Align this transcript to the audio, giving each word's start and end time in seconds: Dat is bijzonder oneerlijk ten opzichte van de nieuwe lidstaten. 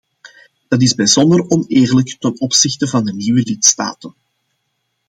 Dat 0.67 0.81
is 0.81 0.95
bijzonder 0.95 1.47
oneerlijk 1.49 2.15
ten 2.19 2.39
opzichte 2.39 2.87
van 2.87 3.05
de 3.05 3.13
nieuwe 3.13 3.41
lidstaten. 3.41 4.13